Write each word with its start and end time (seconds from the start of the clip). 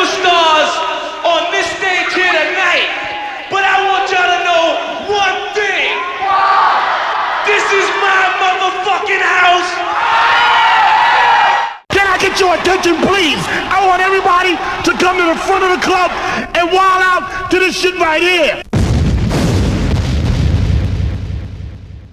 superstars 0.00 0.72
on 1.28 1.52
this 1.52 1.66
stage 1.76 2.08
here 2.16 2.32
tonight. 2.32 2.88
But 3.52 3.64
I 3.64 3.84
want 3.84 4.08
y'all 4.08 4.32
to 4.32 4.40
know 4.48 4.64
one 5.12 5.38
thing. 5.52 5.92
This 7.44 7.64
is 7.68 7.86
my 8.00 8.22
motherfucking 8.40 9.20
house. 9.20 9.70
Can 11.92 12.06
I 12.06 12.16
get 12.18 12.40
your 12.40 12.54
attention, 12.54 12.96
please? 13.04 13.44
I 13.68 13.86
want 13.86 14.00
everybody 14.00 14.56
to 14.88 14.92
come 14.96 15.18
to 15.18 15.26
the 15.34 15.38
front 15.44 15.64
of 15.64 15.78
the 15.78 15.86
club 15.86 16.10
and 16.56 16.72
wild 16.72 17.02
out 17.04 17.50
to 17.50 17.58
this 17.58 17.76
shit 17.76 17.94
right 17.96 18.22
here. 18.22 18.62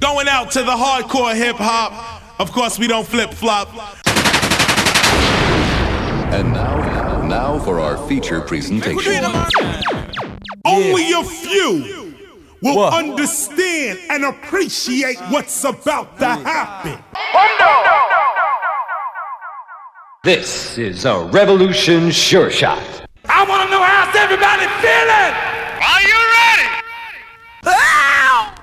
Going 0.00 0.28
out 0.28 0.50
to 0.52 0.62
the 0.62 0.76
hardcore 0.76 1.34
hip 1.34 1.56
hop. 1.56 2.40
Of 2.40 2.52
course, 2.52 2.78
we 2.78 2.88
don't 2.88 3.06
flip 3.06 3.32
flop. 3.32 3.68
And 6.32 6.52
now, 6.52 6.99
now 7.50 7.64
for 7.64 7.80
our 7.80 7.96
feature 8.08 8.40
presentation. 8.40 9.24
Only 10.64 11.12
a 11.12 11.24
few 11.24 12.14
will 12.62 12.84
understand 12.84 13.98
and 14.08 14.24
appreciate 14.24 15.18
what's 15.30 15.64
about 15.64 16.18
to 16.18 16.26
happen. 16.26 17.02
This 20.22 20.78
is 20.78 21.04
a 21.06 21.24
Revolution 21.32 22.10
Sure 22.10 22.50
Shot. 22.50 22.78
I 23.28 23.44
want 23.48 23.64
to 23.64 23.70
know 23.70 23.82
how's 23.82 24.14
everybody 24.14 24.66
feeling. 24.82 25.34
Are 25.90 26.02
you 26.02 26.18
ready? 26.36 26.68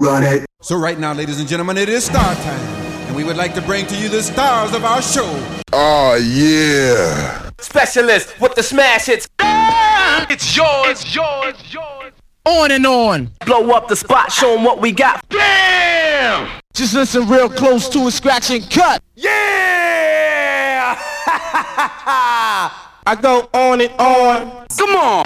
Run 0.00 0.22
it. 0.24 0.46
So 0.62 0.76
right 0.76 0.98
now, 0.98 1.12
ladies 1.12 1.38
and 1.38 1.48
gentlemen, 1.48 1.76
it 1.76 1.88
is 1.88 2.04
star 2.04 2.34
time. 2.34 2.60
And 3.06 3.14
we 3.14 3.22
would 3.24 3.36
like 3.36 3.54
to 3.54 3.62
bring 3.62 3.86
to 3.86 3.96
you 3.96 4.08
the 4.08 4.22
stars 4.22 4.74
of 4.74 4.84
our 4.84 5.02
show. 5.02 5.28
Oh, 5.72 6.14
yeah. 6.16 7.51
Specialist 7.62 8.40
with 8.40 8.54
the 8.54 8.62
smash 8.62 9.06
hits. 9.06 9.26
It's 9.40 10.56
yours. 10.56 10.88
It's 10.90 11.14
yours. 11.14 11.54
It's 11.58 11.72
yours. 11.72 12.12
On 12.44 12.70
and 12.72 12.84
on. 12.84 13.30
Blow 13.46 13.70
up 13.70 13.86
the 13.88 13.94
spot, 13.94 14.32
show 14.32 14.48
show 14.48 14.58
'em 14.58 14.64
what 14.64 14.80
we 14.80 14.90
got. 14.90 15.24
Damn! 15.28 16.48
Just 16.74 16.94
listen 16.94 17.28
real 17.28 17.48
close 17.48 17.88
to 17.90 18.00
it, 18.08 18.10
scratch 18.10 18.50
and 18.50 18.68
cut. 18.68 19.00
Yeah! 19.14 20.98
I 23.04 23.16
go 23.20 23.48
on 23.54 23.80
and 23.80 23.92
on. 23.98 24.66
Come 24.76 24.96
on. 24.96 25.24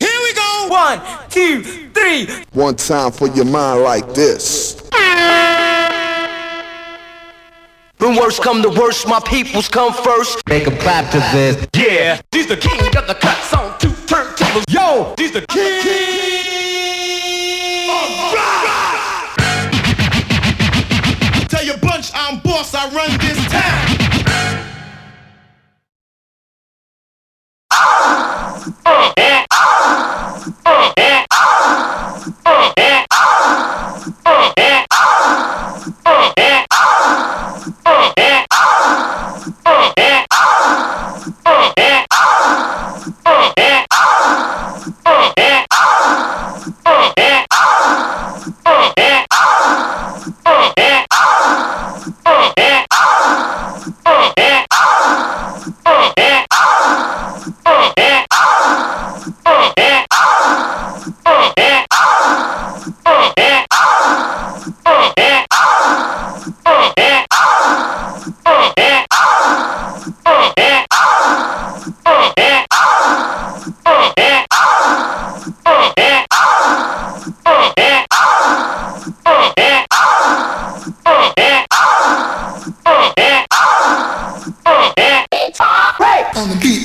Here 0.00 0.20
we 0.22 0.32
go. 0.34 0.68
One, 0.68 1.00
two, 1.28 1.62
three. 1.92 2.26
One 2.52 2.76
time 2.76 3.12
for 3.12 3.28
your 3.28 3.44
mind 3.44 3.82
like 3.82 4.14
this. 4.14 4.80
When 8.16 8.24
worst 8.24 8.42
come 8.42 8.62
to 8.62 8.70
worst, 8.70 9.06
my 9.06 9.20
peoples 9.20 9.68
come 9.68 9.92
first. 9.92 10.40
Make 10.48 10.66
a 10.66 10.70
clap 10.78 11.10
to 11.10 11.18
this. 11.36 11.68
Yeah, 11.76 12.18
he's 12.32 12.46
the 12.46 12.56
king 12.56 12.80
of 12.96 13.06
the 13.06 13.12
cuts 13.12 13.52
on 13.52 13.78
two 13.78 13.90
turntables. 14.08 14.64
Yo, 14.70 15.14
he's 15.18 15.32
the 15.32 15.42
king. 15.42 15.82
Tell 21.48 21.62
your 21.62 21.76
bunch 21.76 22.10
I'm 22.14 22.38
boss, 22.40 22.74
I 22.74 22.88
run 22.88 23.10
this 23.18 23.35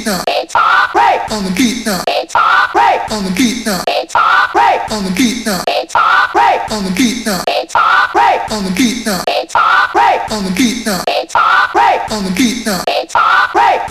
On 0.01 1.43
the 1.43 1.51
beat 1.55 1.85
now. 1.85 2.01
On 3.11 3.23
the 3.23 3.31
beat 3.31 3.65
now. 3.65 3.83
On 4.89 5.03
the 5.03 5.11
beat 5.15 5.45
now. 5.45 5.61
On 5.61 6.23
the 6.23 6.31
beat 6.31 6.65
now. 6.65 6.71
On 6.71 6.83
the 6.83 6.91
beat 6.95 7.25
now. 7.25 7.43
On 8.51 8.63
the 8.65 8.71
beat 8.71 9.05
now. 9.05 9.23
On 10.31 10.43
the 10.43 10.51
beat 10.55 10.85
now. 10.85 11.03
On 12.11 12.23
the 12.23 12.31
beat 12.31 12.65
now. 12.65 12.81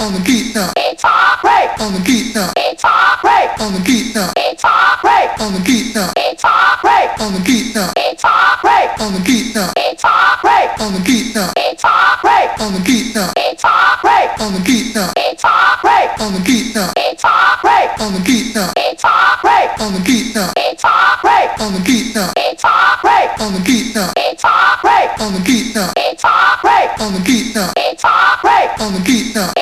On 0.00 0.12
the 0.12 0.20
beat 0.34 1.54
now. 1.74 1.80
On 1.90 1.92
the 1.92 2.00
beat 2.00 2.24
now. 2.24 2.42
On 3.50 3.72
the 3.72 3.80
beat 3.84 4.14
now. 4.14 4.32
On 5.40 5.52
the 5.52 5.60
beat 5.60 5.94
now. 5.94 6.12
On 7.20 7.32
the 7.32 7.40
beat 7.44 7.74
now. 7.74 7.92
On 8.62 9.12
the 9.14 9.20
beat 9.24 9.54
now. 9.54 9.72
On 10.80 10.92
the 10.92 11.00
beat 11.00 11.34
now. 11.34 11.48
On 12.60 12.72
the 12.74 12.80
beat 12.84 13.14
now. 13.14 13.32
On 13.40 14.52
the 14.52 14.60
beat 14.60 14.94
now. 14.94 15.08
On 15.18 15.32
the 15.32 15.40
beat 15.40 15.74
now. 15.74 16.20
On 16.20 16.32
the 16.34 16.40
beat 16.44 16.74
now. 16.74 16.92
On 18.00 18.12
the 18.12 18.20
beat 18.20 18.54
now. 18.54 18.72
On 19.80 19.92
the 19.94 20.00
beat 20.04 20.34
now. 20.34 20.52
On 21.60 21.72
the 21.72 21.80
beat 21.80 22.14
now. 22.14 22.32
On 22.60 22.72
the 22.82 22.84
beat 22.90 23.14
now. 23.24 23.32
On 23.40 23.52
the 23.52 23.60
beat 23.60 23.94
now. 23.94 24.12
On 26.90 27.22
the 28.82 29.00
beat 29.04 29.34
now. 29.34 29.52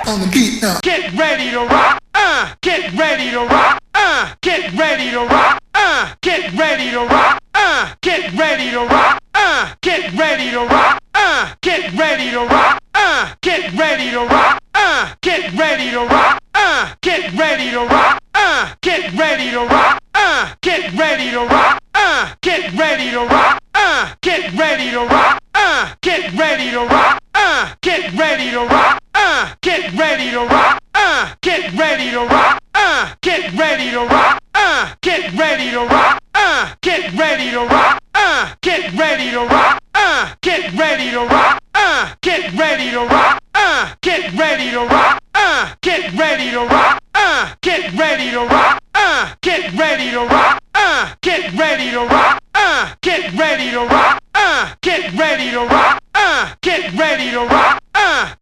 On 0.07 0.19
the 0.21 0.29
beat 0.31 0.61
now. 0.61 0.79
Get 0.81 1.13
ready 1.13 1.51
to 1.51 1.65
rock. 1.65 2.01
Uh, 2.13 2.53
get 2.61 2.93
ready 2.93 3.31
to 3.31 3.45
rock. 3.45 3.81
Uh, 4.09 4.33
get 4.41 4.71
ready 4.73 5.11
to 5.11 5.19
rock. 5.25 5.61
Uh, 5.73 6.15
get 6.21 6.53
ready 6.53 6.91
to 6.91 6.99
rock. 6.99 7.43
Uh, 7.53 7.93
get 8.01 8.31
ready 8.39 8.71
to 8.71 8.79
rock. 8.85 9.21
Uh, 9.35 9.75
get 9.81 10.13
ready 10.13 10.49
to 10.49 10.59
rock. 10.59 11.03
Uh, 11.13 11.53
get 11.61 11.91
ready 11.91 12.31
to 12.31 12.39
rock. 12.39 12.79
Uh, 12.95 13.35
get 13.41 13.73
ready 13.73 14.09
to 14.11 14.19
rock. 14.19 14.61
Uh, 14.73 15.13
get 15.21 15.51
ready 15.59 15.91
to 15.91 15.99
rock. 16.05 16.39
Uh, 16.55 16.95
get 17.01 17.33
ready 17.33 17.69
to 17.69 17.79
rock. 17.79 18.23
Uh, 18.33 18.73
get 18.81 19.11
ready 19.13 19.51
to 19.51 19.59
rock. 19.65 20.01
Uh, 20.15 20.55
get 20.61 20.93
ready 20.93 21.29
to 21.31 21.39
rock. 21.49 21.83
Uh, 21.93 22.33
get 22.41 22.73
ready 22.79 23.11
to 23.11 23.19
rock. 23.19 23.59
Uh, 23.75 24.15
get 24.21 24.53
ready 24.53 24.89
to 24.89 24.99
rock. 25.05 25.41
Uh, 25.53 25.93
get 26.01 26.33
ready 26.33 26.71
to 26.71 26.79
rock. 26.79 27.19
Uh, 27.35 27.75
get 27.81 28.13
ready 28.13 28.51
to 28.51 28.59
rock. 28.63 29.03
Uh, 29.13 29.53
get 29.61 29.93
ready 29.99 30.31
to 30.31 30.39
rock. 30.45 30.81
Uh, 30.95 31.35
get 31.41 31.73
ready 31.73 32.11
to 32.11 32.19
rock. 32.25 32.56
Uh, 33.27 33.29
get 33.29 33.53
ready 33.59 33.91
to 33.91 34.05
rock. 34.05 34.41
Uh, 34.55 34.95
get 35.01 35.33
ready 35.33 35.69
to 35.71 35.79
rock. 35.79 36.23
Uh, 36.33 36.73
get 36.81 37.13
ready 37.13 37.51
to 37.51 37.59
rock. 37.59 38.01
Uh, 38.15 38.55
get 38.61 38.93
ready 38.93 39.31
to 39.31 39.39
rock. 39.39 39.83
Uh, 39.93 40.33
get 40.41 40.73
ready 40.73 41.11
to 41.11 41.19
rock. 41.25 41.61
Uh, 41.75 42.15
get 42.21 42.53
ready 42.53 42.89
to 42.89 42.99
rock. 42.99 43.41
Uh, 43.53 43.95
get 44.01 44.33
ready 44.33 44.71
to 44.71 44.79
rock. 44.79 45.21
Uh, 45.35 45.75
get 45.81 46.13
ready 46.13 46.51
to 46.51 46.59
rock. 46.59 47.03
Uh, 47.13 47.53
get 47.61 47.93
ready 47.93 48.31
to 48.31 48.39
rock. 48.45 48.81
Uh, 48.95 49.35
get 49.41 49.73
ready 49.73 50.11
to 50.11 50.19
rock. 50.19 50.63
Uh, 50.73 51.13
get 51.21 51.53
ready 51.53 51.91
to 51.91 51.99
rock. 52.05 52.39
Uh, 52.55 52.95
get 53.01 53.33
ready 53.33 53.71
to 53.71 53.79
rock. 53.79 54.23
Uh, 54.35 54.73
get 54.81 55.13
ready 55.13 55.51
to 55.51 55.65
rock. 55.65 56.01
Uh, 56.15 56.55
get 56.61 56.93
ready 56.93 57.31
to 57.31 57.39
rock. 57.45 57.86